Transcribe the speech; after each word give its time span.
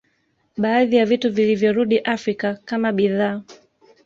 Baadhi 0.57 0.95
ya 0.95 1.05
vitu 1.05 1.31
vilivyorudi 1.33 1.99
Afrika 1.99 2.53
kama 2.55 2.91
bidhaa 2.91 3.41